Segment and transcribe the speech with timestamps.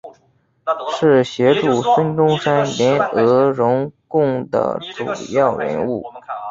[0.95, 6.03] 是协助孙中山联俄容共的主要人物。